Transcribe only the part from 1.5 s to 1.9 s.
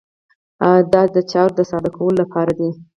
د ساده